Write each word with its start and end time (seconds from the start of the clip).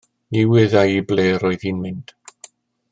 Ni 0.35 0.41
wyddai 0.51 0.89
i 0.99 1.03
ble 1.11 1.27
roedd 1.43 1.67
hi'n 1.67 1.85
mynd. 1.85 2.15